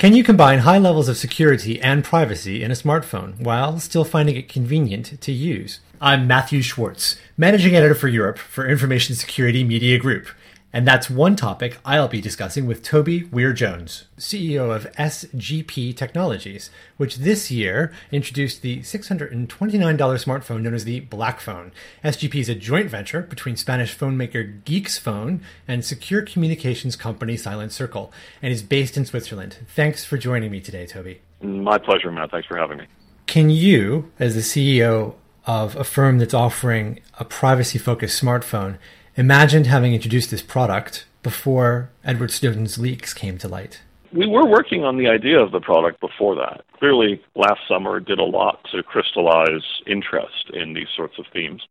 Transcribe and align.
Can 0.00 0.14
you 0.14 0.24
combine 0.24 0.60
high 0.60 0.78
levels 0.78 1.10
of 1.10 1.18
security 1.18 1.78
and 1.78 2.02
privacy 2.02 2.62
in 2.62 2.70
a 2.70 2.74
smartphone 2.74 3.38
while 3.38 3.78
still 3.78 4.02
finding 4.02 4.34
it 4.34 4.48
convenient 4.48 5.20
to 5.20 5.30
use? 5.30 5.80
I'm 6.00 6.26
Matthew 6.26 6.62
Schwartz, 6.62 7.16
Managing 7.36 7.76
Editor 7.76 7.94
for 7.94 8.08
Europe 8.08 8.38
for 8.38 8.66
Information 8.66 9.14
Security 9.14 9.62
Media 9.62 9.98
Group. 9.98 10.28
And 10.72 10.86
that's 10.86 11.10
one 11.10 11.34
topic 11.34 11.78
I'll 11.84 12.06
be 12.06 12.20
discussing 12.20 12.64
with 12.64 12.84
Toby 12.84 13.24
Weir 13.24 13.52
Jones, 13.52 14.04
CEO 14.16 14.74
of 14.74 14.90
SGP 14.92 15.96
Technologies, 15.96 16.70
which 16.96 17.16
this 17.16 17.50
year 17.50 17.92
introduced 18.12 18.62
the 18.62 18.78
$629 18.78 19.48
smartphone 19.48 20.62
known 20.62 20.74
as 20.74 20.84
the 20.84 21.00
Blackphone. 21.02 21.72
SGP 22.04 22.36
is 22.36 22.48
a 22.48 22.54
joint 22.54 22.88
venture 22.88 23.22
between 23.22 23.56
Spanish 23.56 23.92
phone 23.92 24.16
maker 24.16 24.44
Geeksphone 24.44 25.40
and 25.66 25.84
secure 25.84 26.22
communications 26.22 26.94
company 26.94 27.36
Silent 27.36 27.72
Circle, 27.72 28.12
and 28.40 28.52
is 28.52 28.62
based 28.62 28.96
in 28.96 29.04
Switzerland. 29.04 29.56
Thanks 29.74 30.04
for 30.04 30.18
joining 30.18 30.52
me 30.52 30.60
today, 30.60 30.86
Toby. 30.86 31.20
My 31.42 31.78
pleasure, 31.78 32.12
Matt. 32.12 32.30
Thanks 32.30 32.46
for 32.46 32.56
having 32.56 32.78
me. 32.78 32.86
Can 33.26 33.50
you, 33.50 34.12
as 34.20 34.36
the 34.36 34.40
CEO 34.40 35.14
of 35.46 35.74
a 35.74 35.82
firm 35.82 36.18
that's 36.18 36.34
offering 36.34 37.00
a 37.18 37.24
privacy 37.24 37.78
focused 37.78 38.22
smartphone, 38.22 38.78
imagined 39.16 39.66
having 39.66 39.94
introduced 39.94 40.30
this 40.30 40.42
product 40.42 41.06
before 41.22 41.90
Edward 42.04 42.30
Snowden's 42.30 42.78
leaks 42.78 43.12
came 43.12 43.38
to 43.38 43.48
light? 43.48 43.80
We 44.12 44.26
were 44.26 44.46
working 44.46 44.84
on 44.84 44.96
the 44.96 45.08
idea 45.08 45.38
of 45.38 45.52
the 45.52 45.60
product 45.60 46.00
before 46.00 46.34
that. 46.36 46.64
Clearly, 46.78 47.22
last 47.36 47.60
summer 47.68 48.00
did 48.00 48.18
a 48.18 48.24
lot 48.24 48.66
to 48.72 48.82
crystallize 48.82 49.82
interest 49.86 50.50
in 50.52 50.74
these 50.74 50.88
sorts 50.96 51.18
of 51.18 51.26
themes. 51.32 51.62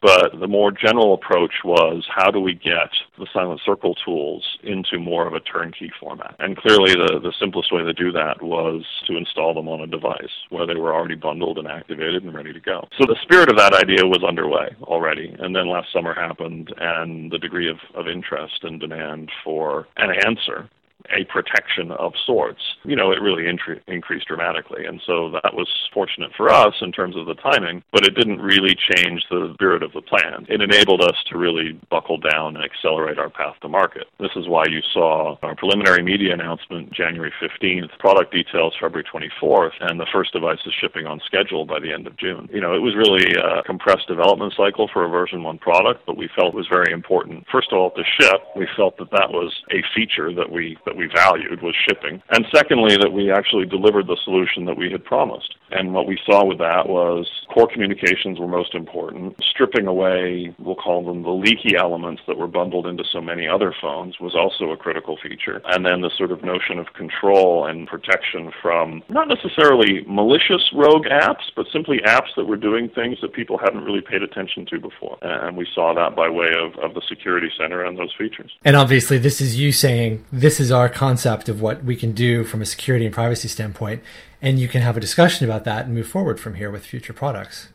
But 0.00 0.38
the 0.38 0.46
more 0.46 0.70
general 0.70 1.14
approach 1.14 1.54
was 1.64 2.06
how 2.14 2.30
do 2.30 2.40
we 2.40 2.54
get 2.54 2.90
the 3.18 3.26
Silent 3.32 3.60
Circle 3.64 3.94
tools 4.04 4.58
into 4.62 4.98
more 4.98 5.26
of 5.26 5.34
a 5.34 5.40
turnkey 5.40 5.90
format? 5.98 6.36
And 6.38 6.56
clearly, 6.56 6.94
the, 6.94 7.18
the 7.20 7.32
simplest 7.38 7.72
way 7.72 7.82
to 7.82 7.92
do 7.92 8.12
that 8.12 8.40
was 8.40 8.84
to 9.06 9.16
install 9.16 9.54
them 9.54 9.68
on 9.68 9.80
a 9.80 9.86
device 9.86 10.30
where 10.50 10.66
they 10.66 10.76
were 10.76 10.94
already 10.94 11.16
bundled 11.16 11.58
and 11.58 11.66
activated 11.66 12.22
and 12.22 12.34
ready 12.34 12.52
to 12.52 12.60
go. 12.60 12.86
So 12.98 13.06
the 13.06 13.16
spirit 13.22 13.50
of 13.50 13.56
that 13.56 13.74
idea 13.74 14.06
was 14.06 14.22
underway 14.26 14.76
already. 14.82 15.34
And 15.38 15.54
then 15.54 15.68
last 15.68 15.92
summer 15.92 16.14
happened, 16.14 16.72
and 16.78 17.30
the 17.32 17.38
degree 17.38 17.68
of, 17.68 17.78
of 17.94 18.06
interest 18.06 18.62
and 18.62 18.80
demand 18.80 19.30
for 19.44 19.88
an 19.96 20.10
answer 20.24 20.68
a 21.16 21.24
protection 21.24 21.90
of 21.92 22.12
sorts, 22.26 22.60
you 22.84 22.96
know, 22.96 23.12
it 23.12 23.20
really 23.20 23.46
increased 23.48 24.26
dramatically. 24.26 24.84
And 24.84 25.00
so 25.06 25.30
that 25.42 25.54
was 25.54 25.68
fortunate 25.92 26.30
for 26.36 26.50
us 26.50 26.74
in 26.80 26.92
terms 26.92 27.16
of 27.16 27.26
the 27.26 27.34
timing, 27.34 27.82
but 27.92 28.06
it 28.06 28.14
didn't 28.14 28.40
really 28.40 28.76
change 28.94 29.24
the 29.30 29.50
spirit 29.54 29.82
of 29.82 29.92
the 29.92 30.02
plan. 30.02 30.46
It 30.48 30.60
enabled 30.60 31.02
us 31.02 31.16
to 31.30 31.38
really 31.38 31.78
buckle 31.90 32.18
down 32.18 32.56
and 32.56 32.64
accelerate 32.64 33.18
our 33.18 33.30
path 33.30 33.56
to 33.62 33.68
market. 33.68 34.06
This 34.18 34.30
is 34.36 34.48
why 34.48 34.64
you 34.68 34.80
saw 34.92 35.36
our 35.42 35.54
preliminary 35.54 36.02
media 36.02 36.34
announcement 36.34 36.92
January 36.92 37.32
15th, 37.40 37.96
product 37.98 38.32
details 38.32 38.74
February 38.80 39.04
24th, 39.12 39.72
and 39.80 39.98
the 39.98 40.06
first 40.12 40.32
device 40.32 40.58
is 40.66 40.72
shipping 40.80 41.06
on 41.06 41.20
schedule 41.24 41.64
by 41.64 41.80
the 41.80 41.92
end 41.92 42.06
of 42.06 42.16
June. 42.16 42.48
You 42.52 42.60
know, 42.60 42.74
it 42.74 42.80
was 42.80 42.94
really 42.96 43.34
a 43.34 43.62
compressed 43.62 44.08
development 44.08 44.54
cycle 44.56 44.88
for 44.92 45.04
a 45.04 45.08
version 45.08 45.42
1 45.42 45.58
product, 45.58 46.04
but 46.06 46.16
we 46.16 46.28
felt 46.34 46.54
it 46.54 46.56
was 46.56 46.68
very 46.68 46.92
important. 46.92 47.46
First 47.50 47.72
of 47.72 47.78
all, 47.78 47.90
to 47.92 48.02
ship, 48.20 48.42
we 48.56 48.66
felt 48.76 48.96
that 48.98 49.10
that 49.10 49.30
was 49.30 49.54
a 49.70 49.82
feature 49.94 50.32
that 50.34 50.50
we 50.50 50.76
that 50.84 50.96
we 50.98 51.08
valued 51.14 51.62
was 51.62 51.76
shipping. 51.88 52.20
And 52.30 52.44
secondly, 52.52 52.96
that 52.96 53.12
we 53.12 53.30
actually 53.30 53.64
delivered 53.64 54.08
the 54.08 54.18
solution 54.24 54.64
that 54.66 54.76
we 54.76 54.90
had 54.90 55.04
promised. 55.04 55.54
And 55.70 55.92
what 55.92 56.06
we 56.06 56.18
saw 56.24 56.44
with 56.44 56.58
that 56.58 56.88
was 56.88 57.28
core 57.52 57.68
communications 57.70 58.38
were 58.38 58.48
most 58.48 58.74
important. 58.74 59.36
Stripping 59.42 59.86
away, 59.86 60.54
we'll 60.58 60.74
call 60.74 61.04
them 61.04 61.22
the 61.22 61.30
leaky 61.30 61.76
elements 61.76 62.22
that 62.26 62.38
were 62.38 62.46
bundled 62.46 62.86
into 62.86 63.04
so 63.10 63.20
many 63.20 63.46
other 63.46 63.74
phones 63.80 64.18
was 64.20 64.34
also 64.34 64.70
a 64.70 64.76
critical 64.76 65.18
feature. 65.22 65.60
And 65.66 65.84
then 65.84 66.00
the 66.00 66.10
sort 66.16 66.32
of 66.32 66.42
notion 66.42 66.78
of 66.78 66.92
control 66.94 67.66
and 67.66 67.86
protection 67.86 68.52
from 68.62 69.02
not 69.08 69.28
necessarily 69.28 70.04
malicious 70.06 70.70
rogue 70.72 71.06
apps, 71.06 71.50
but 71.54 71.66
simply 71.72 71.98
apps 72.06 72.34
that 72.36 72.46
were 72.46 72.56
doing 72.56 72.88
things 72.88 73.18
that 73.22 73.32
people 73.32 73.58
hadn't 73.58 73.84
really 73.84 74.00
paid 74.00 74.22
attention 74.22 74.66
to 74.66 74.80
before. 74.80 75.18
And 75.22 75.56
we 75.56 75.66
saw 75.74 75.94
that 75.94 76.16
by 76.16 76.28
way 76.28 76.52
of, 76.58 76.78
of 76.82 76.94
the 76.94 77.02
security 77.08 77.50
center 77.58 77.84
and 77.84 77.98
those 77.98 78.14
features. 78.16 78.50
And 78.64 78.76
obviously, 78.76 79.18
this 79.18 79.40
is 79.40 79.58
you 79.58 79.72
saying 79.72 80.24
this 80.32 80.60
is 80.60 80.70
our 80.70 80.88
concept 80.88 81.48
of 81.48 81.60
what 81.60 81.84
we 81.84 81.96
can 81.96 82.12
do 82.12 82.44
from 82.44 82.62
a 82.62 82.66
security 82.66 83.06
and 83.06 83.14
privacy 83.14 83.48
standpoint 83.48 84.02
and 84.40 84.58
you 84.58 84.68
can 84.68 84.82
have 84.82 84.96
a 84.96 85.00
discussion 85.00 85.48
about 85.48 85.64
that 85.64 85.86
and 85.86 85.94
move 85.94 86.06
forward 86.06 86.38
from 86.40 86.54
here 86.54 86.70
with 86.70 86.84
future 86.84 87.12
products. 87.12 87.68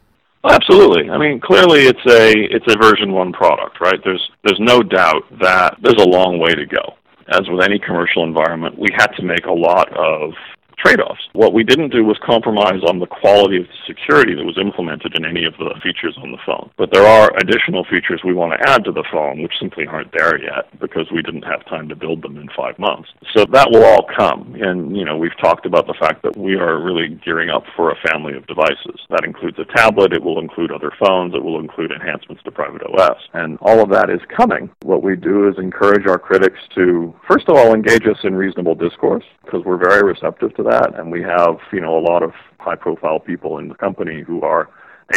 Absolutely. 0.45 1.09
I 1.09 1.17
mean, 1.17 1.39
clearly 1.39 1.81
it's 1.81 2.05
a 2.05 2.33
it's 2.35 2.65
a 2.67 2.77
version 2.77 3.13
one 3.13 3.31
product, 3.31 3.79
right? 3.79 3.99
There's 4.03 4.29
there's 4.43 4.59
no 4.59 4.81
doubt 4.83 5.23
that 5.39 5.77
there's 5.81 6.01
a 6.01 6.07
long 6.07 6.39
way 6.39 6.53
to 6.53 6.65
go. 6.65 6.97
As 7.29 7.47
with 7.47 7.63
any 7.63 7.79
commercial 7.79 8.23
environment, 8.23 8.77
we 8.77 8.89
had 8.93 9.07
to 9.15 9.23
make 9.23 9.45
a 9.45 9.51
lot 9.53 9.89
of 9.93 10.33
trade-offs. 10.83 11.21
What 11.33 11.53
we 11.53 11.63
didn't 11.63 11.89
do 11.89 12.03
was 12.03 12.17
compromise 12.25 12.81
on 12.87 12.99
the 12.99 13.07
quality 13.07 13.57
of 13.57 13.67
the 13.67 13.79
security 13.87 14.35
that 14.35 14.45
was 14.45 14.57
implemented 14.57 15.15
in 15.15 15.25
any 15.25 15.45
of 15.45 15.53
the 15.57 15.73
features 15.81 16.17
on 16.21 16.31
the 16.31 16.37
phone. 16.45 16.69
But 16.77 16.91
there 16.91 17.07
are 17.07 17.31
additional 17.37 17.85
features 17.85 18.21
we 18.23 18.33
want 18.33 18.53
to 18.53 18.69
add 18.69 18.83
to 18.85 18.91
the 18.91 19.05
phone 19.11 19.41
which 19.41 19.53
simply 19.59 19.87
aren't 19.87 20.11
there 20.11 20.41
yet 20.41 20.67
because 20.79 21.07
we 21.11 21.21
didn't 21.21 21.43
have 21.43 21.65
time 21.65 21.87
to 21.89 21.95
build 21.95 22.21
them 22.21 22.37
in 22.37 22.49
five 22.55 22.77
months. 22.79 23.09
So 23.33 23.45
that 23.45 23.69
will 23.71 23.83
all 23.83 24.05
come. 24.17 24.55
And, 24.59 24.95
you 24.95 25.05
know, 25.05 25.17
we've 25.17 25.37
talked 25.41 25.65
about 25.65 25.87
the 25.87 25.95
fact 25.99 26.23
that 26.23 26.35
we 26.37 26.55
are 26.55 26.81
really 26.81 27.19
gearing 27.23 27.49
up 27.49 27.63
for 27.75 27.91
a 27.91 28.09
family 28.09 28.35
of 28.35 28.45
devices. 28.47 28.99
That 29.09 29.23
includes 29.23 29.57
a 29.59 29.65
tablet, 29.65 30.13
it 30.13 30.23
will 30.23 30.39
include 30.39 30.71
other 30.71 30.91
phones, 30.99 31.33
it 31.33 31.43
will 31.43 31.59
include 31.59 31.91
enhancements 31.91 32.43
to 32.43 32.51
PrivatOS. 32.51 33.17
And 33.33 33.57
all 33.61 33.79
of 33.81 33.89
that 33.89 34.09
is 34.09 34.21
coming. 34.35 34.69
What 34.81 35.03
we 35.03 35.15
do 35.15 35.47
is 35.47 35.55
encourage 35.57 36.07
our 36.07 36.19
critics 36.19 36.59
to, 36.75 37.15
first 37.27 37.47
of 37.47 37.55
all, 37.55 37.73
engage 37.73 38.05
us 38.05 38.17
in 38.23 38.35
reasonable 38.35 38.75
discourse 38.75 39.23
because 39.43 39.63
we're 39.65 39.77
very 39.77 40.03
receptive 40.03 40.55
to 40.55 40.63
that, 40.63 40.72
and 40.97 41.11
we 41.11 41.21
have 41.21 41.57
you 41.71 41.81
know 41.81 41.97
a 41.97 42.03
lot 42.11 42.23
of 42.23 42.31
high 42.59 42.75
profile 42.75 43.19
people 43.19 43.57
in 43.57 43.67
the 43.67 43.75
company 43.75 44.21
who 44.21 44.41
are 44.41 44.69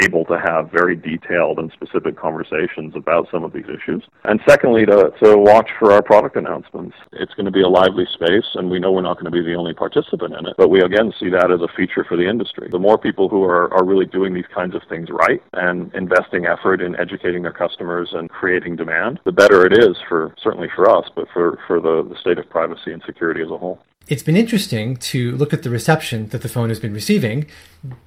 able 0.02 0.24
to 0.24 0.38
have 0.38 0.70
very 0.70 0.96
detailed 0.96 1.58
and 1.58 1.70
specific 1.72 2.16
conversations 2.16 2.94
about 2.94 3.28
some 3.30 3.44
of 3.44 3.52
these 3.52 3.64
issues. 3.64 4.04
And 4.24 4.40
secondly, 4.46 4.84
to, 4.86 5.12
to 5.22 5.36
watch 5.38 5.70
for 5.78 5.92
our 5.92 6.02
product 6.02 6.36
announcements. 6.36 6.96
It's 7.12 7.32
going 7.34 7.46
to 7.46 7.52
be 7.52 7.62
a 7.62 7.68
lively 7.68 8.06
space, 8.12 8.44
and 8.54 8.70
we 8.70 8.78
know 8.78 8.92
we're 8.92 9.02
not 9.02 9.14
going 9.14 9.26
to 9.26 9.30
be 9.30 9.42
the 9.42 9.54
only 9.54 9.74
participant 9.74 10.34
in 10.34 10.46
it, 10.46 10.54
but 10.58 10.68
we 10.68 10.80
again 10.80 11.12
see 11.18 11.30
that 11.30 11.50
as 11.50 11.60
a 11.60 11.68
feature 11.76 12.04
for 12.04 12.16
the 12.16 12.28
industry. 12.28 12.68
The 12.70 12.78
more 12.78 12.98
people 12.98 13.28
who 13.28 13.42
are, 13.44 13.72
are 13.72 13.84
really 13.84 14.06
doing 14.06 14.34
these 14.34 14.48
kinds 14.54 14.74
of 14.74 14.82
things 14.88 15.08
right 15.10 15.42
and 15.52 15.94
investing 15.94 16.46
effort 16.46 16.80
in 16.80 16.98
educating 16.98 17.42
their 17.42 17.52
customers 17.52 18.10
and 18.12 18.28
creating 18.28 18.76
demand, 18.76 19.20
the 19.24 19.32
better 19.32 19.64
it 19.66 19.72
is 19.72 19.96
for 20.08 20.34
certainly 20.42 20.68
for 20.74 20.90
us, 20.90 21.08
but 21.14 21.26
for, 21.32 21.58
for 21.66 21.80
the, 21.80 22.06
the 22.08 22.18
state 22.20 22.38
of 22.38 22.48
privacy 22.50 22.92
and 22.92 23.02
security 23.06 23.42
as 23.42 23.50
a 23.50 23.56
whole 23.56 23.80
it's 24.08 24.22
been 24.22 24.36
interesting 24.36 24.96
to 24.96 25.36
look 25.36 25.52
at 25.52 25.62
the 25.62 25.70
reception 25.70 26.28
that 26.28 26.42
the 26.42 26.48
phone 26.48 26.68
has 26.68 26.78
been 26.78 26.92
receiving, 26.92 27.46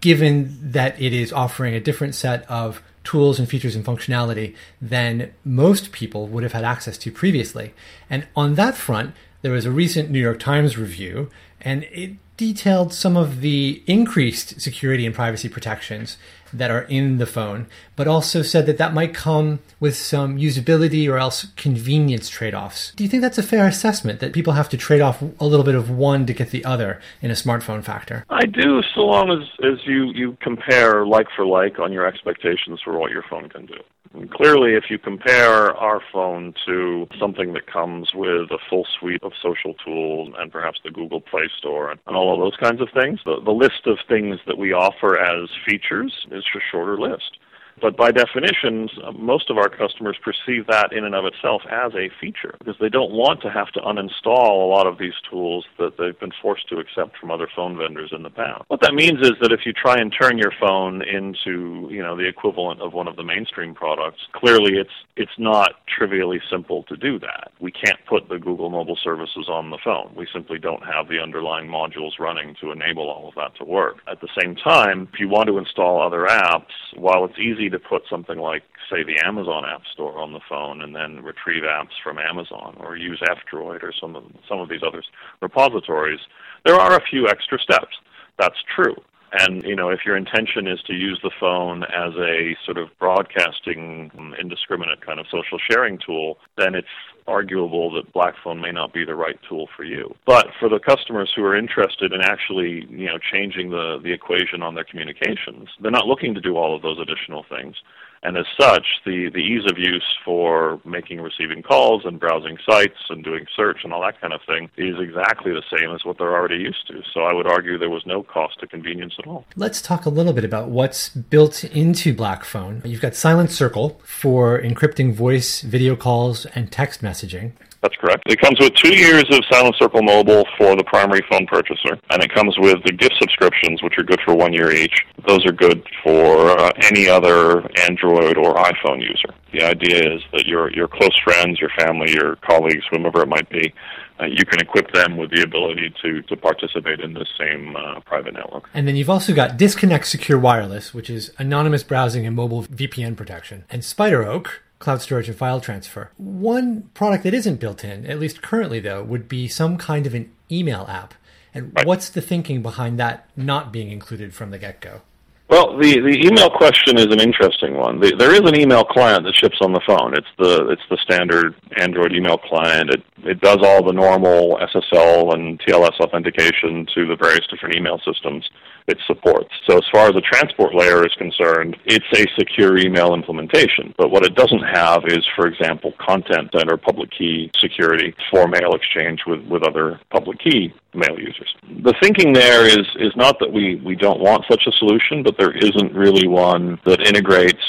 given 0.01 0.57
that 0.71 0.99
it 1.01 1.13
is 1.13 1.33
offering 1.33 1.73
a 1.73 1.79
different 1.79 2.15
set 2.15 2.49
of 2.49 2.81
tools 3.03 3.39
and 3.39 3.49
features 3.49 3.75
and 3.75 3.85
functionality 3.85 4.55
than 4.81 5.33
most 5.43 5.91
people 5.91 6.27
would 6.27 6.43
have 6.43 6.53
had 6.53 6.63
access 6.63 6.97
to 6.97 7.11
previously. 7.11 7.73
And 8.09 8.27
on 8.35 8.55
that 8.55 8.75
front, 8.75 9.13
there 9.41 9.51
was 9.51 9.65
a 9.65 9.71
recent 9.71 10.09
New 10.09 10.19
York 10.19 10.39
Times 10.39 10.77
review, 10.77 11.29
and 11.61 11.83
it 11.91 12.15
detailed 12.37 12.93
some 12.93 13.17
of 13.17 13.41
the 13.41 13.83
increased 13.85 14.61
security 14.61 15.05
and 15.05 15.13
privacy 15.13 15.49
protections 15.49 16.17
that 16.53 16.71
are 16.71 16.83
in 16.83 17.17
the 17.17 17.25
phone, 17.25 17.67
but 17.95 18.07
also 18.07 18.41
said 18.41 18.65
that 18.65 18.77
that 18.77 18.93
might 18.93 19.13
come 19.13 19.59
with 19.79 19.95
some 19.95 20.37
usability 20.37 21.09
or 21.09 21.17
else 21.17 21.47
convenience 21.55 22.29
trade 22.29 22.53
offs. 22.53 22.91
Do 22.95 23.03
you 23.03 23.09
think 23.09 23.21
that's 23.21 23.37
a 23.37 23.43
fair 23.43 23.67
assessment 23.67 24.19
that 24.19 24.33
people 24.33 24.53
have 24.53 24.69
to 24.69 24.77
trade 24.77 25.01
off 25.01 25.21
a 25.21 25.45
little 25.45 25.65
bit 25.65 25.75
of 25.75 25.89
one 25.89 26.25
to 26.25 26.33
get 26.33 26.51
the 26.51 26.65
other 26.65 27.01
in 27.21 27.31
a 27.31 27.35
smartphone 27.35 27.83
factor? 27.83 28.25
I 28.29 28.45
do, 28.45 28.81
so 28.93 29.01
long 29.01 29.31
as, 29.31 29.47
as 29.63 29.79
you, 29.85 30.11
you 30.13 30.37
compare 30.41 31.05
like 31.05 31.27
for 31.35 31.45
like 31.45 31.79
on 31.79 31.91
your 31.91 32.05
expectations 32.05 32.81
for 32.83 32.97
what 32.97 33.11
your 33.11 33.23
phone 33.29 33.49
can 33.49 33.65
do. 33.65 33.77
And 34.13 34.31
clearly, 34.31 34.73
if 34.73 34.85
you 34.89 34.97
compare 34.97 35.75
our 35.75 36.01
phone 36.11 36.55
to 36.65 37.07
something 37.19 37.53
that 37.53 37.67
comes 37.67 38.09
with 38.13 38.49
a 38.49 38.57
full 38.69 38.87
suite 38.99 39.21
of 39.23 39.33
social 39.41 39.75
tools 39.85 40.33
and 40.37 40.51
perhaps 40.51 40.79
the 40.83 40.89
Google 40.89 41.21
Play 41.21 41.47
Store 41.59 41.91
and 41.91 41.99
all 42.07 42.33
of 42.33 42.39
those 42.39 42.57
kinds 42.59 42.81
of 42.81 42.89
things, 42.91 43.19
the, 43.23 43.39
the 43.43 43.51
list 43.51 43.85
of 43.85 43.99
things 44.07 44.39
that 44.47 44.57
we 44.57 44.73
offer 44.73 45.19
as 45.19 45.49
features 45.63 46.25
is 46.39 46.45
a 46.55 46.59
shorter 46.71 46.97
list. 46.97 47.37
But 47.81 47.97
by 47.97 48.11
definition, 48.11 48.89
most 49.17 49.49
of 49.49 49.57
our 49.57 49.69
customers 49.69 50.17
perceive 50.23 50.67
that 50.67 50.91
in 50.91 51.05
and 51.05 51.15
of 51.15 51.25
itself 51.25 51.61
as 51.69 51.93
a 51.93 52.09
feature 52.19 52.55
because 52.59 52.75
they 52.79 52.89
don't 52.89 53.11
want 53.11 53.41
to 53.41 53.49
have 53.49 53.71
to 53.73 53.79
uninstall 53.79 54.63
a 54.63 54.69
lot 54.69 54.87
of 54.87 54.97
these 54.97 55.13
tools 55.29 55.65
that 55.77 55.97
they've 55.97 56.19
been 56.19 56.31
forced 56.41 56.67
to 56.69 56.77
accept 56.77 57.17
from 57.17 57.31
other 57.31 57.47
phone 57.55 57.77
vendors 57.77 58.11
in 58.15 58.23
the 58.23 58.29
past. 58.29 58.63
What 58.67 58.81
that 58.81 58.93
means 58.93 59.19
is 59.21 59.33
that 59.41 59.51
if 59.51 59.65
you 59.65 59.73
try 59.73 59.97
and 59.97 60.13
turn 60.19 60.37
your 60.37 60.53
phone 60.59 61.01
into, 61.01 61.87
you 61.91 62.01
know, 62.01 62.15
the 62.15 62.27
equivalent 62.27 62.81
of 62.81 62.93
one 62.93 63.07
of 63.07 63.15
the 63.15 63.23
mainstream 63.23 63.73
products, 63.73 64.19
clearly 64.33 64.77
it's 64.77 64.89
it's 65.15 65.31
not 65.37 65.71
trivially 65.87 66.41
simple 66.49 66.83
to 66.83 66.95
do 66.95 67.19
that. 67.19 67.51
We 67.59 67.71
can't 67.71 67.99
put 68.07 68.29
the 68.29 68.37
Google 68.37 68.69
mobile 68.69 68.97
services 69.03 69.47
on 69.49 69.69
the 69.69 69.77
phone. 69.83 70.13
We 70.15 70.27
simply 70.33 70.59
don't 70.59 70.83
have 70.83 71.07
the 71.07 71.19
underlying 71.19 71.67
modules 71.67 72.19
running 72.19 72.55
to 72.61 72.71
enable 72.71 73.09
all 73.09 73.29
of 73.29 73.35
that 73.35 73.55
to 73.57 73.65
work. 73.65 73.97
At 74.09 74.21
the 74.21 74.29
same 74.39 74.55
time, 74.55 75.09
if 75.13 75.19
you 75.19 75.29
want 75.29 75.47
to 75.47 75.57
install 75.57 76.01
other 76.01 76.25
apps, 76.29 76.73
while 76.95 77.25
it's 77.25 77.37
easy 77.39 77.68
to 77.69 77.79
put 77.79 78.03
something 78.09 78.37
like, 78.37 78.63
say, 78.89 79.03
the 79.03 79.19
Amazon 79.25 79.63
App 79.65 79.81
Store 79.93 80.17
on 80.17 80.33
the 80.33 80.39
phone 80.47 80.81
and 80.81 80.95
then 80.95 81.23
retrieve 81.23 81.63
apps 81.63 81.95
from 82.03 82.17
Amazon 82.17 82.75
or 82.79 82.95
use 82.95 83.21
F-Droid 83.29 83.83
or 83.83 83.93
some 83.99 84.15
of, 84.15 84.23
some 84.47 84.59
of 84.59 84.69
these 84.69 84.81
other 84.85 85.03
repositories, 85.41 86.19
there 86.65 86.75
are 86.75 86.95
a 86.95 87.01
few 87.09 87.27
extra 87.27 87.59
steps. 87.59 87.95
That's 88.37 88.57
true. 88.75 88.95
And 89.31 89.63
you 89.63 89.75
know, 89.75 89.89
if 89.89 89.99
your 90.05 90.17
intention 90.17 90.67
is 90.67 90.81
to 90.87 90.93
use 90.93 91.19
the 91.21 91.31
phone 91.39 91.83
as 91.83 92.13
a 92.15 92.55
sort 92.65 92.77
of 92.77 92.89
broadcasting 92.97 94.11
indiscriminate 94.39 95.05
kind 95.05 95.19
of 95.19 95.27
social 95.29 95.59
sharing 95.69 95.99
tool, 96.03 96.39
then 96.57 96.73
it's 96.73 96.87
arguable 97.29 97.91
that 97.93 98.11
Blackphone 98.13 98.59
may 98.59 98.71
not 98.71 98.93
be 98.93 99.05
the 99.05 99.15
right 99.15 99.39
tool 99.47 99.69
for 99.77 99.83
you. 99.83 100.13
But 100.25 100.47
for 100.59 100.67
the 100.67 100.79
customers 100.79 101.31
who 101.35 101.43
are 101.43 101.55
interested 101.55 102.11
in 102.11 102.21
actually, 102.21 102.87
you 102.89 103.05
know, 103.05 103.19
changing 103.31 103.69
the, 103.69 103.99
the 104.03 104.11
equation 104.11 104.61
on 104.61 104.75
their 104.75 104.83
communications, 104.83 105.69
they're 105.79 105.91
not 105.91 106.07
looking 106.07 106.33
to 106.33 106.41
do 106.41 106.57
all 106.57 106.75
of 106.75 106.81
those 106.81 106.99
additional 106.99 107.45
things. 107.49 107.75
And 108.23 108.37
as 108.37 108.45
such, 108.59 108.85
the, 109.05 109.29
the 109.29 109.39
ease 109.39 109.65
of 109.69 109.77
use 109.77 110.05
for 110.25 110.79
making 110.83 111.21
receiving 111.21 111.63
calls 111.63 112.03
and 112.05 112.19
browsing 112.19 112.57
sites 112.65 112.97
and 113.09 113.23
doing 113.23 113.45
search 113.55 113.79
and 113.83 113.93
all 113.93 114.01
that 114.01 114.19
kind 114.19 114.33
of 114.33 114.41
thing 114.45 114.69
is 114.77 114.95
exactly 114.99 115.51
the 115.51 115.63
same 115.75 115.91
as 115.91 116.03
what 116.03 116.17
they're 116.17 116.35
already 116.35 116.57
used 116.57 116.85
to. 116.87 117.01
So 117.13 117.21
I 117.21 117.33
would 117.33 117.47
argue 117.47 117.77
there 117.77 117.89
was 117.89 118.05
no 118.05 118.23
cost 118.23 118.59
to 118.59 118.67
convenience 118.67 119.15
at 119.19 119.27
all. 119.27 119.45
Let's 119.55 119.81
talk 119.81 120.05
a 120.05 120.09
little 120.09 120.33
bit 120.33 120.43
about 120.43 120.69
what's 120.69 121.09
built 121.09 121.63
into 121.63 122.13
Blackphone. 122.13 122.85
You've 122.85 123.01
got 123.01 123.15
Silent 123.15 123.51
Circle 123.51 124.01
for 124.03 124.61
encrypting 124.61 125.13
voice, 125.13 125.61
video 125.61 125.95
calls, 125.95 126.45
and 126.47 126.71
text 126.71 127.01
messaging. 127.01 127.53
That's 127.81 127.95
correct. 127.95 128.23
It 128.25 128.41
comes 128.41 128.59
with 128.59 128.73
two 128.73 128.93
years 128.93 129.23
of 129.31 129.39
Silent 129.49 129.75
Circle 129.77 130.03
Mobile 130.03 130.45
for 130.57 130.75
the 130.75 130.83
primary 130.83 131.21
phone 131.29 131.45
purchaser, 131.47 131.97
and 132.11 132.21
it 132.21 132.33
comes 132.33 132.57
with 132.59 132.83
the 132.83 132.91
gift 132.91 133.15
subscriptions, 133.19 133.81
which 133.81 133.97
are 133.97 134.03
good 134.03 134.19
for 134.25 134.35
one 134.35 134.51
year 134.51 134.71
each. 134.71 135.05
Those 135.27 135.45
are 135.45 135.53
good 135.53 135.87
for 136.03 136.49
uh, 136.49 136.71
any 136.91 137.07
other 137.07 137.61
Android 137.79 138.37
or 138.37 138.55
iPhone 138.55 139.01
user. 139.01 139.29
The 139.53 139.63
idea 139.63 140.15
is 140.15 140.21
that 140.33 140.45
your 140.45 140.71
your 140.73 140.87
close 140.87 141.17
friends, 141.23 141.59
your 141.59 141.71
family, 141.79 142.11
your 142.11 142.35
colleagues, 142.37 142.83
whomever 142.91 143.21
it 143.21 143.29
might 143.29 143.49
be, 143.49 143.73
uh, 144.19 144.25
you 144.25 144.45
can 144.45 144.59
equip 144.59 144.91
them 144.91 145.17
with 145.17 145.31
the 145.31 145.41
ability 145.41 145.93
to, 146.01 146.21
to 146.23 146.35
participate 146.35 146.99
in 146.99 147.13
this 147.13 147.27
same 147.37 147.75
uh, 147.75 147.99
private 148.01 148.33
network. 148.33 148.69
And 148.73 148.87
then 148.87 148.95
you've 148.95 149.09
also 149.09 149.33
got 149.33 149.57
Disconnect 149.57 150.05
Secure 150.05 150.37
Wireless, 150.37 150.93
which 150.93 151.09
is 151.09 151.31
anonymous 151.37 151.83
browsing 151.83 152.25
and 152.25 152.35
mobile 152.35 152.63
VPN 152.63 153.15
protection, 153.15 153.63
and 153.69 153.81
SpiderOak, 153.81 154.47
cloud 154.79 155.01
storage 155.01 155.27
and 155.27 155.37
file 155.37 155.61
transfer. 155.61 156.11
One 156.17 156.89
product 156.93 157.23
that 157.23 157.33
isn't 157.33 157.59
built 157.59 157.83
in, 157.83 158.05
at 158.05 158.19
least 158.19 158.41
currently 158.41 158.79
though, 158.79 159.03
would 159.03 159.27
be 159.27 159.47
some 159.47 159.77
kind 159.77 160.07
of 160.07 160.15
an 160.15 160.31
email 160.49 160.85
app. 160.89 161.13
And 161.53 161.73
right. 161.75 161.85
what's 161.85 162.09
the 162.09 162.21
thinking 162.21 162.61
behind 162.61 162.99
that 162.99 163.29
not 163.35 163.71
being 163.71 163.91
included 163.91 164.33
from 164.33 164.51
the 164.51 164.57
get 164.57 164.81
go? 164.81 165.01
Well, 165.49 165.79
the, 165.79 165.99
the 165.99 166.27
email 166.27 166.51
question 166.51 166.99
is 166.99 167.07
an 167.07 167.19
interesting 167.19 167.75
one. 167.75 167.99
The, 167.99 168.15
there 168.15 168.35
is 168.35 168.41
an 168.41 168.55
email 168.55 168.83
client 168.83 169.23
that 169.23 169.33
ships 169.33 169.57
on 169.61 169.73
the 169.73 169.81
phone. 169.85 170.13
It's 170.13 170.27
the 170.37 170.69
it's 170.69 170.81
the 170.91 170.97
standard 170.97 171.55
Android 171.77 172.13
email 172.13 172.37
client. 172.37 172.91
It 172.91 173.03
it 173.23 173.41
does 173.41 173.57
all 173.63 173.83
the 173.83 173.91
normal 173.91 174.59
SSL 174.61 175.33
and 175.33 175.59
TLS 175.61 175.99
authentication 175.99 176.85
to 176.93 177.07
the 177.07 177.15
various 177.15 177.47
different 177.47 177.75
email 177.75 177.99
systems 178.05 178.47
it 178.87 178.97
supports. 179.07 179.49
So 179.67 179.77
as 179.77 179.83
far 179.91 180.07
as 180.07 180.13
the 180.13 180.21
transport 180.21 180.73
layer 180.73 181.05
is 181.05 181.13
concerned, 181.17 181.77
it's 181.85 182.05
a 182.13 182.25
secure 182.37 182.77
email 182.77 183.13
implementation. 183.13 183.93
But 183.97 184.11
what 184.11 184.25
it 184.25 184.35
doesn't 184.35 184.63
have 184.73 185.03
is, 185.07 185.25
for 185.35 185.47
example, 185.47 185.93
content 185.99 186.49
and 186.53 186.71
or 186.71 186.77
public 186.77 187.09
key 187.17 187.51
security 187.59 188.13
for 188.31 188.47
mail 188.47 188.73
exchange 188.73 189.21
with, 189.27 189.43
with 189.45 189.63
other 189.63 189.99
public 190.11 190.39
key 190.39 190.73
mail 190.93 191.17
users. 191.19 191.53
The 191.83 191.93
thinking 192.01 192.33
there 192.33 192.65
is 192.65 192.85
is 192.95 193.15
not 193.15 193.37
that 193.39 193.51
we, 193.51 193.75
we 193.85 193.95
don't 193.95 194.19
want 194.19 194.45
such 194.49 194.63
a 194.67 194.71
solution, 194.79 195.23
but 195.23 195.37
there 195.37 195.55
isn't 195.55 195.93
really 195.93 196.27
one 196.27 196.79
that 196.85 197.05
integrates 197.07 197.63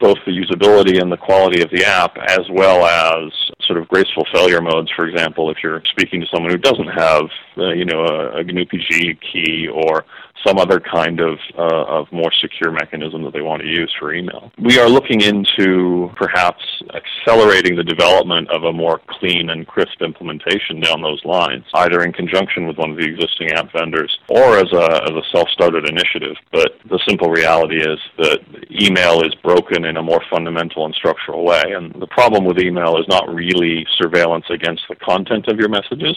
both 0.00 0.18
the 0.26 0.32
usability 0.32 1.00
and 1.00 1.10
the 1.10 1.16
quality 1.16 1.62
of 1.62 1.70
the 1.70 1.84
app 1.84 2.16
as 2.28 2.46
well 2.52 2.86
as 2.86 3.32
sort 3.66 3.80
of 3.80 3.88
graceful 3.88 4.24
failure 4.32 4.60
modes. 4.60 4.90
For 4.94 5.06
example, 5.06 5.50
if 5.50 5.58
you're 5.62 5.82
speaking 5.90 6.20
to 6.20 6.26
someone 6.32 6.50
who 6.50 6.58
doesn't 6.58 6.88
have 6.88 7.24
uh, 7.58 7.70
you 7.70 7.84
know 7.84 8.04
a, 8.04 8.38
a 8.38 8.44
GNU 8.44 8.66
PG 8.66 9.18
key 9.32 9.68
or 9.68 10.04
some 10.46 10.58
other 10.58 10.80
kind 10.80 11.20
of 11.20 11.38
uh, 11.58 11.84
of 12.00 12.10
more 12.12 12.32
secure 12.40 12.72
mechanism 12.72 13.22
that 13.24 13.32
they 13.32 13.42
want 13.42 13.62
to 13.62 13.68
use 13.68 13.92
for 13.98 14.14
email. 14.14 14.50
We 14.58 14.78
are 14.78 14.88
looking 14.88 15.20
into 15.20 16.10
perhaps 16.16 16.62
accelerating 16.94 17.76
the 17.76 17.84
development 17.84 18.50
of 18.50 18.64
a 18.64 18.72
more 18.72 19.00
clean 19.08 19.50
and 19.50 19.66
crisp 19.66 20.00
implementation 20.00 20.80
down 20.80 21.02
those 21.02 21.22
lines, 21.24 21.64
either 21.74 22.02
in 22.02 22.12
conjunction 22.12 22.66
with 22.66 22.78
one 22.78 22.90
of 22.90 22.96
the 22.96 23.04
existing 23.04 23.52
app 23.52 23.72
vendors 23.72 24.16
or 24.28 24.58
as 24.58 24.72
a 24.72 25.02
as 25.04 25.10
a 25.10 25.22
self-started 25.32 25.88
initiative. 25.88 26.36
But 26.52 26.72
the 26.88 27.00
simple 27.08 27.30
reality 27.30 27.80
is 27.80 27.98
that 28.18 28.40
email 28.70 29.22
is 29.22 29.34
broken 29.42 29.84
in 29.84 29.96
a 29.96 30.02
more 30.02 30.22
fundamental 30.30 30.86
and 30.86 30.94
structural 30.94 31.44
way, 31.44 31.62
and 31.66 31.92
the 32.00 32.06
problem 32.06 32.44
with 32.44 32.58
email 32.58 32.96
is 32.98 33.06
not 33.08 33.28
really 33.32 33.86
surveillance 33.98 34.46
against 34.50 34.82
the 34.88 34.96
content 34.96 35.48
of 35.48 35.58
your 35.58 35.68
messages. 35.68 36.16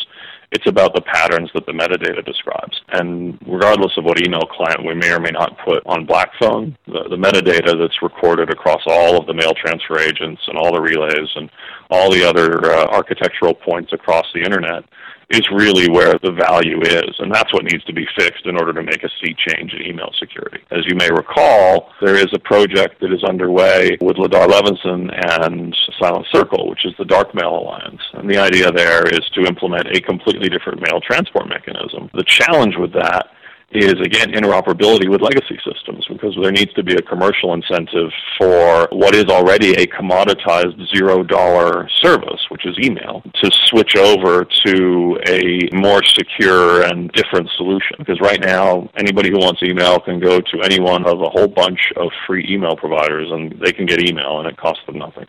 It's 0.53 0.67
about 0.67 0.93
the 0.93 1.01
patterns 1.01 1.49
that 1.55 1.65
the 1.65 1.71
metadata 1.71 2.23
describes. 2.23 2.79
And 2.89 3.39
regardless 3.47 3.91
of 3.97 4.03
what 4.03 4.21
email 4.23 4.41
client 4.41 4.85
we 4.85 4.93
may 4.93 5.11
or 5.11 5.19
may 5.19 5.31
not 5.31 5.57
put 5.65 5.81
on 5.87 6.05
Blackphone, 6.05 6.75
the, 6.85 7.09
the 7.09 7.17
metadata 7.17 7.75
that's 7.75 8.01
recorded 8.03 8.51
across 8.51 8.81
all 8.85 9.19
of 9.19 9.25
the 9.25 9.33
mail 9.33 9.53
transfer 9.55 9.99
agents 9.99 10.41
and 10.47 10.55
all 10.55 10.71
the 10.71 10.79
relays 10.79 11.29
and 11.35 11.49
all 11.89 12.11
the 12.11 12.23
other 12.23 12.71
uh, 12.71 12.85
architectural 12.85 13.55
points 13.55 13.93
across 13.93 14.25
the 14.35 14.41
internet 14.41 14.83
is 15.33 15.49
really 15.51 15.89
where 15.89 16.13
the 16.21 16.31
value 16.31 16.79
is, 16.81 17.15
and 17.19 17.33
that's 17.33 17.51
what 17.53 17.63
needs 17.63 17.83
to 17.85 17.93
be 17.93 18.05
fixed 18.15 18.45
in 18.45 18.55
order 18.55 18.71
to 18.71 18.83
make 18.83 19.03
a 19.03 19.09
sea 19.19 19.35
change 19.47 19.73
in 19.73 19.81
email 19.81 20.11
security. 20.19 20.59
As 20.71 20.85
you 20.85 20.95
may 20.95 21.09
recall, 21.09 21.91
there 22.01 22.15
is 22.15 22.27
a 22.33 22.39
project 22.39 23.01
that 23.01 23.11
is 23.11 23.23
underway 23.23 23.97
with 24.01 24.17
Ladar 24.17 24.47
Levison 24.47 25.09
and 25.09 25.75
Silent 25.99 26.27
Circle, 26.31 26.69
which 26.69 26.85
is 26.85 26.93
the 26.99 27.05
Dark 27.05 27.33
Mail 27.33 27.57
Alliance. 27.57 28.01
And 28.13 28.29
the 28.29 28.37
idea 28.37 28.71
there 28.71 29.07
is 29.07 29.27
to 29.33 29.41
implement 29.41 29.87
a 29.87 30.01
completely 30.01 30.49
different 30.49 30.81
mail 30.81 31.01
transport 31.01 31.49
mechanism. 31.49 32.09
The 32.13 32.25
challenge 32.25 32.75
with 32.77 32.93
that 32.93 33.27
is 33.75 33.93
again 34.01 34.31
interoperability 34.31 35.09
with 35.09 35.21
legacy 35.21 35.59
systems 35.65 36.05
because 36.07 36.35
there 36.41 36.51
needs 36.51 36.73
to 36.73 36.83
be 36.83 36.93
a 36.95 37.01
commercial 37.01 37.53
incentive 37.53 38.11
for 38.37 38.87
what 38.91 39.15
is 39.15 39.25
already 39.25 39.73
a 39.73 39.87
commoditized 39.87 40.77
zero 40.95 41.23
dollar 41.23 41.87
service, 42.01 42.41
which 42.49 42.65
is 42.65 42.77
email, 42.79 43.21
to 43.41 43.51
switch 43.65 43.95
over 43.95 44.45
to 44.65 45.17
a 45.27 45.69
more 45.73 46.03
secure 46.03 46.83
and 46.83 47.11
different 47.11 47.49
solution. 47.57 47.95
Because 47.99 48.19
right 48.21 48.39
now, 48.39 48.89
anybody 48.97 49.29
who 49.29 49.39
wants 49.39 49.61
email 49.63 49.99
can 49.99 50.19
go 50.19 50.39
to 50.39 50.61
any 50.63 50.79
one 50.79 51.05
of 51.05 51.21
a 51.21 51.29
whole 51.29 51.47
bunch 51.47 51.79
of 51.97 52.09
free 52.27 52.45
email 52.49 52.75
providers 52.75 53.29
and 53.31 53.59
they 53.63 53.71
can 53.71 53.85
get 53.85 54.01
email 54.01 54.39
and 54.39 54.47
it 54.47 54.57
costs 54.57 54.85
them 54.85 54.97
nothing. 54.97 55.25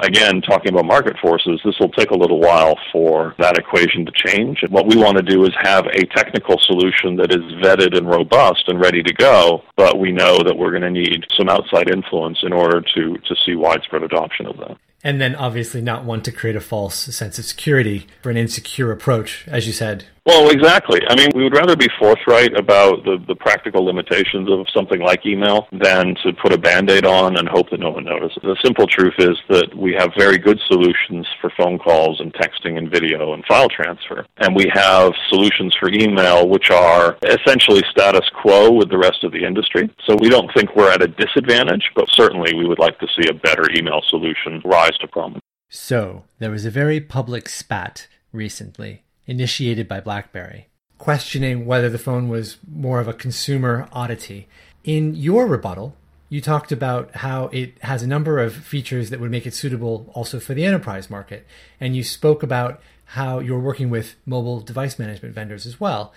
Again, 0.00 0.40
talking 0.42 0.72
about 0.72 0.84
market 0.84 1.16
forces, 1.20 1.60
this 1.64 1.74
will 1.80 1.90
take 1.90 2.10
a 2.10 2.16
little 2.16 2.38
while 2.38 2.78
for 2.92 3.34
that 3.38 3.58
equation 3.58 4.06
to 4.06 4.12
change. 4.12 4.62
And 4.62 4.70
what 4.70 4.86
we 4.86 4.96
want 4.96 5.16
to 5.16 5.22
do 5.22 5.44
is 5.44 5.50
have 5.60 5.86
a 5.86 6.06
technical 6.14 6.56
solution 6.66 7.16
that 7.16 7.32
is 7.32 7.42
vetted 7.60 7.87
and 7.94 8.08
robust 8.08 8.64
and 8.68 8.80
ready 8.80 9.02
to 9.02 9.12
go, 9.12 9.62
but 9.76 9.98
we 9.98 10.12
know 10.12 10.42
that 10.42 10.56
we're 10.56 10.70
going 10.70 10.82
to 10.82 10.90
need 10.90 11.24
some 11.36 11.48
outside 11.48 11.90
influence 11.90 12.38
in 12.42 12.52
order 12.52 12.80
to, 12.94 13.16
to 13.18 13.36
see 13.44 13.54
widespread 13.54 14.02
adoption 14.02 14.46
of 14.46 14.56
that. 14.58 14.76
And 15.04 15.20
then 15.20 15.36
obviously 15.36 15.80
not 15.80 16.04
want 16.04 16.24
to 16.24 16.32
create 16.32 16.56
a 16.56 16.60
false 16.60 16.96
sense 16.96 17.38
of 17.38 17.44
security 17.44 18.06
for 18.22 18.30
an 18.30 18.36
insecure 18.36 18.90
approach, 18.90 19.46
as 19.46 19.66
you 19.66 19.72
said, 19.72 20.06
well, 20.28 20.50
exactly. 20.50 21.00
I 21.08 21.16
mean, 21.16 21.30
we 21.34 21.42
would 21.42 21.54
rather 21.54 21.74
be 21.74 21.88
forthright 21.98 22.54
about 22.54 23.02
the, 23.04 23.16
the 23.26 23.34
practical 23.34 23.82
limitations 23.82 24.50
of 24.50 24.66
something 24.76 25.00
like 25.00 25.24
email 25.24 25.66
than 25.72 26.14
to 26.22 26.34
put 26.34 26.52
a 26.52 26.58
band 26.58 26.90
aid 26.90 27.06
on 27.06 27.38
and 27.38 27.48
hope 27.48 27.70
that 27.70 27.80
no 27.80 27.92
one 27.92 28.04
notices. 28.04 28.36
The 28.42 28.58
simple 28.62 28.86
truth 28.86 29.14
is 29.16 29.38
that 29.48 29.74
we 29.74 29.94
have 29.94 30.10
very 30.18 30.36
good 30.36 30.60
solutions 30.66 31.26
for 31.40 31.50
phone 31.56 31.78
calls 31.78 32.20
and 32.20 32.30
texting 32.34 32.76
and 32.76 32.90
video 32.90 33.32
and 33.32 33.42
file 33.46 33.70
transfer. 33.70 34.26
And 34.36 34.54
we 34.54 34.70
have 34.74 35.14
solutions 35.30 35.74
for 35.80 35.88
email 35.88 36.46
which 36.46 36.70
are 36.70 37.16
essentially 37.24 37.82
status 37.90 38.28
quo 38.42 38.70
with 38.70 38.90
the 38.90 38.98
rest 38.98 39.24
of 39.24 39.32
the 39.32 39.46
industry. 39.46 39.88
So 40.06 40.14
we 40.20 40.28
don't 40.28 40.52
think 40.54 40.76
we're 40.76 40.92
at 40.92 41.00
a 41.00 41.08
disadvantage, 41.08 41.90
but 41.96 42.04
certainly 42.10 42.52
we 42.54 42.66
would 42.66 42.78
like 42.78 42.98
to 42.98 43.06
see 43.16 43.30
a 43.30 43.34
better 43.34 43.64
email 43.74 44.02
solution 44.10 44.60
rise 44.62 44.96
to 45.00 45.08
prominence. 45.08 45.42
So 45.70 46.24
there 46.38 46.50
was 46.50 46.66
a 46.66 46.70
very 46.70 47.00
public 47.00 47.48
spat 47.48 48.08
recently 48.30 49.04
initiated 49.28 49.86
by 49.86 50.00
BlackBerry, 50.00 50.66
questioning 50.98 51.66
whether 51.66 51.88
the 51.88 51.98
phone 51.98 52.28
was 52.28 52.56
more 52.68 52.98
of 52.98 53.06
a 53.06 53.12
consumer 53.12 53.86
oddity. 53.92 54.48
In 54.82 55.14
your 55.14 55.46
rebuttal, 55.46 55.94
you 56.28 56.40
talked 56.40 56.72
about 56.72 57.14
how 57.16 57.46
it 57.48 57.80
has 57.82 58.02
a 58.02 58.06
number 58.06 58.38
of 58.38 58.54
features 58.54 59.10
that 59.10 59.20
would 59.20 59.30
make 59.30 59.46
it 59.46 59.54
suitable 59.54 60.10
also 60.14 60.40
for 60.40 60.54
the 60.54 60.64
enterprise 60.64 61.08
market. 61.08 61.46
And 61.80 61.94
you 61.94 62.02
spoke 62.02 62.42
about 62.42 62.80
how 63.12 63.38
you're 63.38 63.60
working 63.60 63.88
with 63.88 64.16
mobile 64.26 64.60
device 64.60 64.98
management 64.98 65.34
vendors 65.34 65.64
as 65.64 65.80
well. 65.80 66.12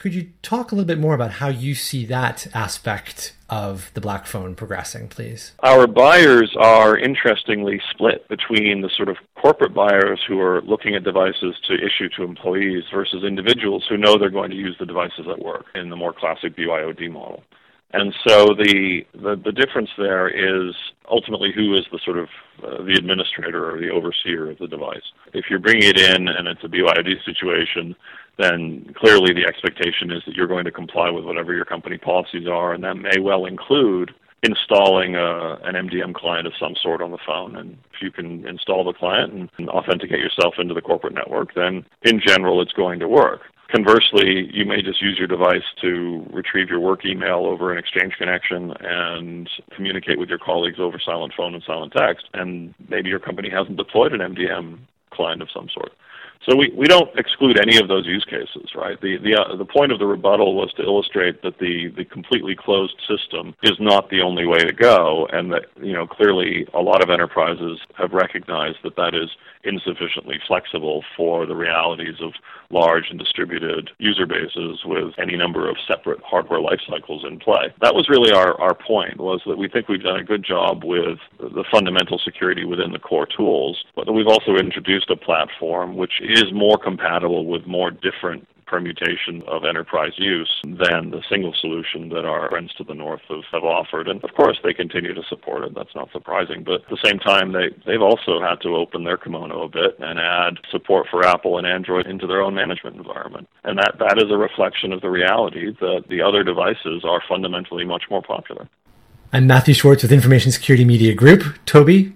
Could 0.00 0.14
you 0.14 0.30
talk 0.40 0.72
a 0.72 0.74
little 0.74 0.86
bit 0.86 0.98
more 0.98 1.12
about 1.12 1.32
how 1.32 1.48
you 1.48 1.74
see 1.74 2.06
that 2.06 2.46
aspect 2.54 3.34
of 3.50 3.90
the 3.92 4.00
Blackphone 4.00 4.56
progressing, 4.56 5.08
please? 5.08 5.52
Our 5.62 5.86
buyers 5.86 6.56
are 6.58 6.96
interestingly 6.96 7.82
split 7.90 8.26
between 8.26 8.80
the 8.80 8.88
sort 8.96 9.10
of 9.10 9.18
corporate 9.34 9.74
buyers 9.74 10.18
who 10.26 10.40
are 10.40 10.62
looking 10.62 10.94
at 10.94 11.04
devices 11.04 11.54
to 11.68 11.74
issue 11.74 12.08
to 12.16 12.22
employees 12.22 12.84
versus 12.90 13.24
individuals 13.24 13.84
who 13.90 13.98
know 13.98 14.16
they're 14.16 14.30
going 14.30 14.50
to 14.50 14.56
use 14.56 14.74
the 14.80 14.86
devices 14.86 15.26
at 15.30 15.38
work 15.38 15.66
in 15.74 15.90
the 15.90 15.96
more 15.96 16.14
classic 16.14 16.56
BYOD 16.56 17.10
model. 17.10 17.42
And 17.92 18.14
so 18.26 18.46
the, 18.54 19.04
the, 19.14 19.40
the 19.44 19.52
difference 19.52 19.90
there 19.98 20.28
is 20.28 20.74
ultimately 21.10 21.52
who 21.52 21.74
is 21.74 21.84
the 21.90 21.98
sort 22.04 22.18
of 22.18 22.28
uh, 22.62 22.84
the 22.84 22.94
administrator 22.94 23.68
or 23.68 23.80
the 23.80 23.90
overseer 23.90 24.50
of 24.50 24.58
the 24.58 24.68
device. 24.68 25.02
If 25.32 25.46
you're 25.50 25.58
bringing 25.58 25.88
it 25.88 25.98
in 25.98 26.28
and 26.28 26.46
it's 26.46 26.62
a 26.62 26.68
BYOD 26.68 27.24
situation, 27.24 27.96
then 28.38 28.94
clearly 28.96 29.34
the 29.34 29.44
expectation 29.44 30.12
is 30.12 30.22
that 30.26 30.34
you're 30.34 30.46
going 30.46 30.64
to 30.64 30.70
comply 30.70 31.10
with 31.10 31.24
whatever 31.24 31.52
your 31.52 31.64
company 31.64 31.98
policies 31.98 32.46
are, 32.46 32.72
and 32.72 32.84
that 32.84 32.96
may 32.96 33.18
well 33.20 33.44
include 33.44 34.12
installing 34.42 35.16
a, 35.16 35.58
an 35.64 35.74
MDM 35.74 36.14
client 36.14 36.46
of 36.46 36.52
some 36.58 36.74
sort 36.82 37.02
on 37.02 37.10
the 37.10 37.18
phone. 37.26 37.56
And 37.56 37.76
if 37.92 38.00
you 38.00 38.10
can 38.10 38.46
install 38.46 38.84
the 38.84 38.92
client 38.92 39.50
and 39.58 39.68
authenticate 39.68 40.20
yourself 40.20 40.54
into 40.58 40.74
the 40.74 40.80
corporate 40.80 41.14
network, 41.14 41.54
then 41.54 41.84
in 42.02 42.20
general 42.24 42.62
it's 42.62 42.72
going 42.72 43.00
to 43.00 43.08
work. 43.08 43.42
Conversely, 43.72 44.50
you 44.52 44.64
may 44.64 44.82
just 44.82 45.00
use 45.00 45.16
your 45.16 45.28
device 45.28 45.62
to 45.80 46.26
retrieve 46.32 46.68
your 46.68 46.80
work 46.80 47.04
email 47.06 47.46
over 47.46 47.70
an 47.70 47.78
exchange 47.78 48.14
connection 48.18 48.72
and 48.80 49.48
communicate 49.76 50.18
with 50.18 50.28
your 50.28 50.38
colleagues 50.38 50.80
over 50.80 50.98
silent 50.98 51.32
phone 51.36 51.54
and 51.54 51.62
silent 51.64 51.92
text, 51.96 52.26
and 52.34 52.74
maybe 52.88 53.08
your 53.08 53.20
company 53.20 53.48
hasn't 53.48 53.76
deployed 53.76 54.12
an 54.12 54.20
MDM 54.20 54.78
client 55.12 55.40
of 55.40 55.48
some 55.54 55.68
sort. 55.72 55.92
So 56.48 56.56
we, 56.56 56.72
we 56.74 56.86
don't 56.86 57.10
exclude 57.18 57.60
any 57.60 57.76
of 57.76 57.88
those 57.88 58.06
use 58.06 58.24
cases, 58.24 58.70
right? 58.74 58.98
The 59.00 59.18
the 59.18 59.36
uh, 59.36 59.56
the 59.56 59.66
point 59.66 59.92
of 59.92 59.98
the 59.98 60.06
rebuttal 60.06 60.54
was 60.54 60.72
to 60.74 60.82
illustrate 60.82 61.42
that 61.42 61.58
the 61.58 61.92
the 61.94 62.04
completely 62.06 62.56
closed 62.56 62.96
system 63.06 63.54
is 63.62 63.76
not 63.78 64.08
the 64.08 64.22
only 64.22 64.46
way 64.46 64.58
to 64.58 64.72
go, 64.72 65.28
and 65.32 65.52
that 65.52 65.66
you 65.80 65.92
know 65.92 66.06
clearly 66.06 66.66
a 66.72 66.80
lot 66.80 67.02
of 67.02 67.10
enterprises 67.10 67.78
have 67.94 68.12
recognized 68.12 68.78
that 68.84 68.96
that 68.96 69.14
is 69.14 69.28
insufficiently 69.64 70.36
flexible 70.46 71.04
for 71.16 71.46
the 71.46 71.54
realities 71.54 72.16
of 72.20 72.32
large 72.70 73.04
and 73.10 73.18
distributed 73.18 73.90
user 73.98 74.26
bases 74.26 74.80
with 74.84 75.12
any 75.18 75.36
number 75.36 75.68
of 75.68 75.76
separate 75.86 76.20
hardware 76.24 76.60
life 76.60 76.80
cycles 76.88 77.24
in 77.28 77.38
play. 77.38 77.72
That 77.80 77.94
was 77.94 78.08
really 78.08 78.32
our, 78.32 78.58
our 78.60 78.74
point, 78.74 79.18
was 79.18 79.42
that 79.46 79.58
we 79.58 79.68
think 79.68 79.88
we've 79.88 80.02
done 80.02 80.20
a 80.20 80.24
good 80.24 80.44
job 80.44 80.84
with 80.84 81.18
the 81.38 81.64
fundamental 81.70 82.18
security 82.18 82.64
within 82.64 82.92
the 82.92 82.98
core 82.98 83.26
tools, 83.26 83.84
but 83.94 84.06
that 84.06 84.12
we've 84.12 84.26
also 84.26 84.56
introduced 84.56 85.10
a 85.10 85.16
platform 85.16 85.96
which 85.96 86.20
is 86.22 86.46
more 86.52 86.78
compatible 86.78 87.46
with 87.46 87.66
more 87.66 87.90
different 87.90 88.46
permutation 88.70 89.42
of 89.48 89.64
enterprise 89.64 90.12
use 90.16 90.50
than 90.64 91.10
the 91.10 91.22
single 91.28 91.52
solution 91.60 92.08
that 92.10 92.24
our 92.24 92.48
friends 92.48 92.72
to 92.74 92.84
the 92.84 92.94
north 92.94 93.20
have, 93.28 93.44
have 93.52 93.64
offered. 93.64 94.06
And 94.06 94.22
of 94.22 94.30
course, 94.34 94.58
they 94.62 94.72
continue 94.72 95.12
to 95.12 95.22
support 95.28 95.64
it. 95.64 95.74
That's 95.74 95.94
not 95.94 96.12
surprising. 96.12 96.62
But 96.62 96.82
at 96.82 96.88
the 96.88 96.98
same 97.04 97.18
time, 97.18 97.52
they, 97.52 97.68
they've 97.84 98.00
also 98.00 98.40
had 98.40 98.60
to 98.62 98.76
open 98.76 99.02
their 99.02 99.16
kimono 99.16 99.64
a 99.64 99.68
bit 99.68 99.98
and 99.98 100.20
add 100.20 100.54
support 100.70 101.08
for 101.10 101.26
Apple 101.26 101.58
and 101.58 101.66
Android 101.66 102.06
into 102.06 102.26
their 102.26 102.40
own 102.40 102.54
management 102.54 102.96
environment. 102.96 103.48
And 103.64 103.76
that, 103.78 103.96
that 103.98 104.16
is 104.18 104.30
a 104.30 104.38
reflection 104.38 104.92
of 104.92 105.00
the 105.00 105.10
reality 105.10 105.72
that 105.80 106.04
the 106.08 106.22
other 106.22 106.44
devices 106.44 107.04
are 107.04 107.20
fundamentally 107.28 107.84
much 107.84 108.04
more 108.08 108.22
popular. 108.22 108.68
I'm 109.32 109.46
Matthew 109.46 109.74
Schwartz 109.74 110.02
with 110.02 110.12
Information 110.12 110.52
Security 110.52 110.84
Media 110.84 111.14
Group. 111.14 111.42
Toby, 111.66 112.14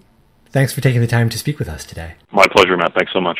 thanks 0.50 0.72
for 0.72 0.80
taking 0.80 1.00
the 1.00 1.06
time 1.06 1.28
to 1.30 1.38
speak 1.38 1.58
with 1.58 1.68
us 1.68 1.84
today. 1.84 2.14
My 2.32 2.46
pleasure, 2.46 2.76
Matt. 2.76 2.94
Thanks 2.94 3.12
so 3.12 3.20
much. 3.20 3.38